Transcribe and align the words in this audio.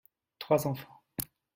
Trois 0.39 0.65
enfants. 0.65 1.03